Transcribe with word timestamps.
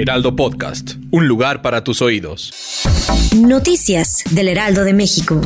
Heraldo 0.00 0.36
Podcast, 0.36 0.92
un 1.10 1.26
lugar 1.26 1.60
para 1.60 1.82
tus 1.82 2.02
oídos. 2.02 2.52
Noticias 3.36 4.22
del 4.30 4.46
Heraldo 4.46 4.84
de 4.84 4.92
México. 4.92 5.40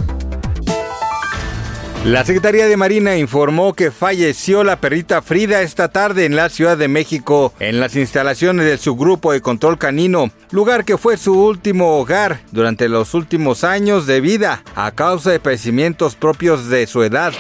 La 2.05 2.23
Secretaría 2.27 2.67
de 2.67 2.77
Marina 2.77 3.17
informó 3.17 3.73
que 3.73 3.91
falleció 3.91 4.63
la 4.63 4.79
perrita 4.79 5.23
Frida 5.23 5.63
esta 5.63 5.89
tarde 5.89 6.27
en 6.27 6.37
la 6.37 6.51
Ciudad 6.51 6.77
de 6.77 6.89
México, 6.89 7.55
en 7.61 7.81
las 7.81 7.97
instalaciones 7.97 8.67
del 8.67 8.79
subgrupo 8.79 9.33
de 9.33 9.41
control 9.41 9.79
canino, 9.79 10.31
lugar 10.51 10.85
que 10.85 10.99
fue 10.99 11.17
su 11.17 11.33
último 11.33 11.97
hogar 11.97 12.43
durante 12.51 12.91
los 12.91 13.15
últimos 13.15 13.65
años 13.65 14.07
de 14.07 14.21
vida 14.21 14.65
a 14.75 14.91
causa 14.91 15.31
de 15.31 15.41
padecimientos 15.41 16.15
propios 16.15 16.69
de 16.69 16.87
su 16.87 17.03
edad. 17.03 17.33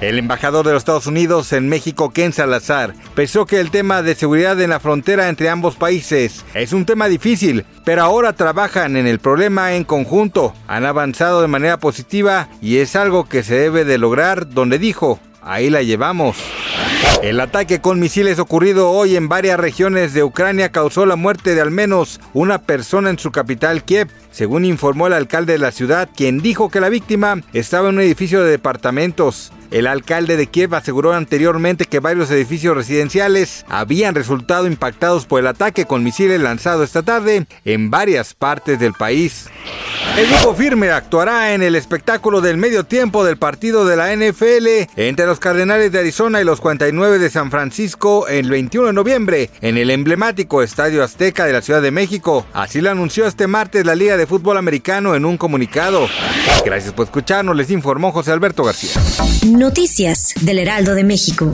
El 0.00 0.18
embajador 0.18 0.66
de 0.66 0.72
los 0.72 0.80
Estados 0.80 1.06
Unidos 1.06 1.52
en 1.52 1.68
México, 1.68 2.10
Ken 2.10 2.32
Salazar, 2.32 2.94
pensó 3.14 3.46
que 3.46 3.60
el 3.60 3.70
tema 3.70 4.02
de 4.02 4.14
seguridad 4.14 4.60
en 4.60 4.70
la 4.70 4.80
frontera 4.80 5.28
entre 5.28 5.48
ambos 5.48 5.76
países 5.76 6.44
es 6.52 6.72
un 6.72 6.84
tema 6.84 7.08
difícil, 7.08 7.64
pero 7.84 8.02
ahora 8.02 8.32
trabajan 8.32 8.96
en 8.96 9.06
el 9.06 9.18
problema 9.18 9.74
en 9.74 9.84
conjunto, 9.84 10.54
han 10.66 10.84
avanzado 10.84 11.40
de 11.40 11.48
manera 11.48 11.78
positiva 11.78 12.48
y 12.60 12.78
es 12.78 12.96
algo 12.96 13.28
que 13.28 13.42
se 13.42 13.54
debe 13.54 13.84
de 13.84 13.98
lograr, 13.98 14.48
donde 14.50 14.78
dijo, 14.78 15.20
ahí 15.42 15.70
la 15.70 15.82
llevamos. 15.82 16.36
El 17.22 17.40
ataque 17.40 17.80
con 17.80 18.00
misiles 18.00 18.38
ocurrido 18.38 18.90
hoy 18.90 19.16
en 19.16 19.30
varias 19.30 19.58
regiones 19.58 20.12
de 20.12 20.22
Ucrania 20.22 20.70
causó 20.70 21.06
la 21.06 21.16
muerte 21.16 21.54
de 21.54 21.62
al 21.62 21.70
menos 21.70 22.20
una 22.34 22.60
persona 22.60 23.08
en 23.08 23.18
su 23.18 23.32
capital 23.32 23.82
Kiev, 23.82 24.08
según 24.30 24.66
informó 24.66 25.06
el 25.06 25.14
alcalde 25.14 25.54
de 25.54 25.58
la 25.58 25.72
ciudad, 25.72 26.10
quien 26.14 26.40
dijo 26.40 26.68
que 26.68 26.80
la 26.80 26.90
víctima 26.90 27.40
estaba 27.54 27.88
en 27.88 27.94
un 27.94 28.02
edificio 28.02 28.42
de 28.42 28.50
departamentos. 28.50 29.52
El 29.70 29.86
alcalde 29.86 30.36
de 30.36 30.48
Kiev 30.48 30.74
aseguró 30.74 31.14
anteriormente 31.14 31.86
que 31.86 31.98
varios 31.98 32.30
edificios 32.30 32.76
residenciales 32.76 33.64
habían 33.68 34.14
resultado 34.14 34.66
impactados 34.66 35.24
por 35.24 35.40
el 35.40 35.46
ataque 35.46 35.86
con 35.86 36.04
misiles 36.04 36.40
lanzado 36.40 36.84
esta 36.84 37.02
tarde 37.02 37.46
en 37.64 37.90
varias 37.90 38.34
partes 38.34 38.78
del 38.78 38.92
país. 38.92 39.48
El 40.16 40.28
grupo 40.28 40.54
firme 40.54 40.90
actuará 40.92 41.54
en 41.54 41.62
el 41.64 41.74
espectáculo 41.74 42.40
del 42.40 42.56
medio 42.56 42.84
tiempo 42.84 43.24
del 43.24 43.36
partido 43.36 43.84
de 43.84 43.96
la 43.96 44.14
NFL 44.14 44.92
entre 44.94 45.26
los 45.26 45.40
Cardenales 45.40 45.90
de 45.90 45.98
Arizona 45.98 46.40
y 46.40 46.44
los 46.44 46.60
49 46.60 47.18
de 47.18 47.30
San 47.30 47.50
Francisco 47.50 48.28
el 48.28 48.48
21 48.48 48.86
de 48.86 48.92
noviembre 48.92 49.50
en 49.60 49.76
el 49.76 49.90
emblemático 49.90 50.62
Estadio 50.62 51.02
Azteca 51.02 51.46
de 51.46 51.52
la 51.52 51.62
Ciudad 51.62 51.82
de 51.82 51.90
México. 51.90 52.46
Así 52.52 52.80
lo 52.80 52.92
anunció 52.92 53.26
este 53.26 53.48
martes 53.48 53.84
la 53.84 53.96
Liga 53.96 54.16
de 54.16 54.28
Fútbol 54.28 54.56
Americano 54.56 55.16
en 55.16 55.24
un 55.24 55.36
comunicado. 55.36 56.06
Gracias 56.64 56.92
por 56.92 57.06
escucharnos, 57.06 57.56
les 57.56 57.72
informó 57.72 58.12
José 58.12 58.30
Alberto 58.30 58.62
García. 58.62 58.92
Noticias 59.44 60.32
del 60.42 60.60
Heraldo 60.60 60.94
de 60.94 61.02
México. 61.02 61.50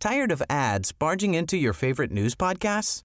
Tired 0.00 0.32
of 0.32 0.42
ads 0.48 0.92
barging 0.92 1.34
into 1.34 1.56
your 1.56 1.74
favorite 1.74 2.12
news 2.12 2.34
podcasts? 2.34 3.04